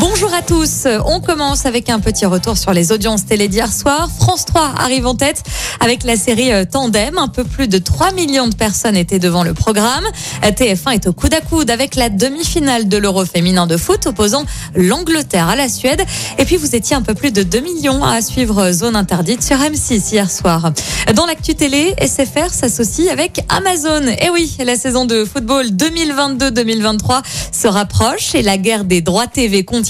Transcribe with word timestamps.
Bonjour 0.00 0.34
à 0.34 0.42
tous. 0.42 0.88
On 1.06 1.20
commence 1.20 1.66
avec 1.66 1.88
un 1.88 2.00
petit 2.00 2.26
retour 2.26 2.58
sur 2.58 2.72
les 2.72 2.90
audiences 2.90 3.26
télé 3.26 3.46
d'hier 3.46 3.72
soir. 3.72 4.08
France 4.18 4.44
3 4.44 4.72
arrive 4.78 5.06
en 5.06 5.14
tête 5.14 5.44
avec 5.78 6.02
la 6.02 6.16
série 6.16 6.52
euh, 6.52 6.64
Tandem. 6.64 7.16
Un 7.16 7.28
peu 7.28 7.44
plus 7.44 7.68
de 7.68 7.78
3 7.78 8.12
millions 8.12 8.48
de 8.48 8.54
personnes 8.56 8.96
étaient 8.96 9.20
devant 9.20 9.44
le 9.44 9.54
programme. 9.54 10.04
Euh, 10.44 10.50
TF1 10.50 10.94
est 10.94 11.06
au 11.06 11.12
coude 11.12 11.34
à 11.34 11.40
coude 11.40 11.70
avec 11.70 11.94
la 11.94 12.08
demi-finale 12.08 12.88
de 12.88 12.96
l'Euro 12.96 13.24
féminin 13.24 13.68
de 13.68 13.76
foot 13.76 14.06
opposant 14.06 14.44
l'Angleterre 14.74 15.48
à 15.48 15.54
la 15.54 15.68
Suède. 15.68 16.02
Et 16.38 16.44
puis 16.44 16.56
vous 16.56 16.74
étiez 16.74 16.96
un 16.96 17.02
peu 17.02 17.14
plus 17.14 17.30
de 17.30 17.44
2 17.44 17.60
millions 17.60 18.02
à 18.02 18.20
suivre 18.20 18.72
Zone 18.72 18.96
Interdite 18.96 19.44
sur 19.44 19.58
M6 19.58 20.12
hier 20.12 20.30
soir. 20.30 20.72
Dans 21.14 21.26
l'actu 21.26 21.54
télé, 21.54 21.94
SFR 22.00 22.50
s'associe 22.50 23.12
avec 23.12 23.44
Amazon. 23.48 24.02
Et 24.20 24.30
oui, 24.30 24.56
la 24.64 24.74
saison 24.74 25.04
de 25.04 25.24
football 25.24 25.66
2022-2023 25.66 27.22
se 27.52 27.68
rapproche 27.68 28.34
et 28.34 28.42
la 28.42 28.56
guerre 28.56 28.84
des 28.84 29.00
droits 29.00 29.28
TV 29.28 29.64
continue. 29.64 29.83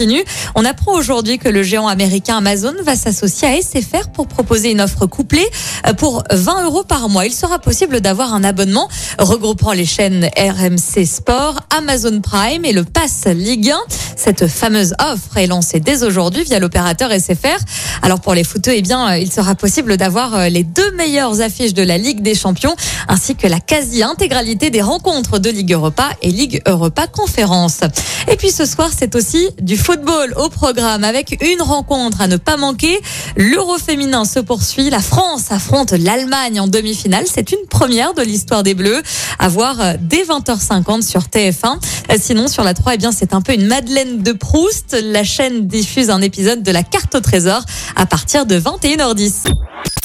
On 0.55 0.65
apprend 0.65 0.93
aujourd'hui 0.93 1.39
que 1.39 1.49
le 1.49 1.63
géant 1.63 1.87
américain 1.87 2.39
Amazon 2.39 2.75
va 2.83 2.97
s'associer 2.97 3.49
à 3.49 3.61
SFR 3.61 4.09
pour 4.13 4.27
proposer 4.27 4.71
une 4.71 4.81
offre 4.81 5.07
couplée 5.07 5.47
euh, 5.87 5.93
pour 5.93 6.25
20 6.31 6.65
euros 6.65 6.85
par 6.85 7.09
mois. 7.09 7.27
Il 7.27 7.33
sera 7.33 7.59
possible 7.59 8.01
d'avoir 8.01 8.35
un 8.35 8.45
abonnement 8.45 8.89
regroupant 9.19 9.73
les 9.73 9.85
chaînes 9.87 10.29
RMC 10.37 11.05
Sport, 11.07 11.61
Amazon 11.77 12.21
Prime 12.21 12.65
et 12.65 12.73
le 12.73 12.85
Pass 12.85 13.27
Ligue 13.27 13.71
1. 13.71 13.79
Cette 14.17 14.47
fameuse 14.47 14.95
offre 14.99 15.37
est 15.37 15.47
lancée 15.47 15.81
dès 15.81 16.03
aujourd'hui 16.03 16.45
via 16.45 16.59
l'opérateur 16.59 17.11
SFR. 17.11 17.59
Alors 18.03 18.21
pour 18.21 18.35
les 18.35 18.45
footeux, 18.45 18.73
eh 18.75 18.83
bien, 18.83 19.13
euh, 19.13 19.19
il 19.19 19.31
sera 19.31 19.55
possible 19.55 19.97
d'avoir 19.97 20.35
euh, 20.35 20.49
les 20.49 20.65
deux 20.65 20.91
meilleures 20.93 21.41
affiches 21.41 21.75
de 21.75 21.83
la 21.83 21.99
Ligue 21.99 22.23
des 22.23 22.35
Champions 22.35 22.75
ainsi 23.09 23.35
que 23.37 23.47
la 23.47 23.61
quasi-intégralité 23.61 24.71
des 24.71 24.83
rencontres 24.83 25.39
de 25.39 25.51
Ligue 25.51 25.73
Europa 25.73 26.09
et 26.23 26.31
Ligue 26.31 26.63
Europa 26.67 27.07
Conférence. 27.07 27.81
Et 28.31 28.37
puis 28.37 28.51
ce 28.51 28.65
soir, 28.65 28.91
c'est 28.97 29.15
aussi 29.15 29.49
du 29.61 29.77
football 29.77 30.35
au 30.37 30.49
programme 30.49 31.05
avec 31.05 31.39
une 31.43 31.63
rencontre 31.63 32.21
à 32.21 32.29
ne 32.29 32.37
pas 32.37 32.57
manquer. 32.57 33.01
L'Euro 33.37 33.79
féminin 33.79 34.25
se 34.25 34.41
poursuit. 34.41 34.91
La 34.91 35.01
France 35.01 35.51
affronte 35.51 35.93
l'Allemagne 35.93 36.61
en 36.61 36.69
demi-finale. 36.69 37.25
C'est 37.33 37.53
une 37.53 37.67
première 37.69 38.15
de 38.15 38.23
l'histoire 38.23 38.63
des 38.63 38.75
Bleus 38.75 39.03
à 39.39 39.49
voir 39.49 39.81
euh, 39.81 39.95
dès 40.01 40.25
20h50 40.25 41.03
sur 41.03 41.23
TF1. 41.23 41.77
Euh, 42.11 42.17
Sinon, 42.21 42.49
sur 42.49 42.65
la 42.65 42.75
3, 42.75 42.95
eh 42.95 42.99
bien, 42.99 43.13
c'est 43.13 43.35
un 43.35 43.41
peu 43.41 43.55
une 43.55 43.67
Madeleine 43.67 44.23
de 44.23 44.33
Proust. 44.33 44.97
La 45.03 45.25
chaîne 45.25 45.67
diffuse 45.67 46.11
un 46.11 46.21
épisode 46.21 46.63
de 46.63 46.71
la 46.71 46.83
carte 46.83 47.15
au 47.15 47.21
trésor 47.21 47.63
à 47.97 48.07
partir 48.07 48.47
de 48.47 48.59
21h10. 48.59 49.53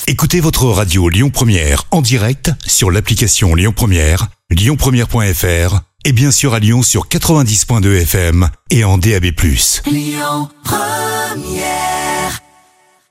Écoutez 0.07 0.39
votre 0.39 0.65
radio 0.65 1.07
Lyon 1.07 1.29
Première 1.29 1.83
en 1.91 2.01
direct 2.01 2.51
sur 2.65 2.89
l'application 2.89 3.53
Lyon 3.53 3.73
Première, 3.75 4.27
lyonpremière.fr 4.49 5.81
et 6.05 6.11
bien 6.13 6.31
sûr 6.31 6.53
à 6.53 6.59
Lyon 6.59 6.81
sur 6.81 7.07
90.2 7.07 8.01
FM 8.01 8.49
et 8.71 8.83
en 8.83 8.97
DAB+. 8.97 9.27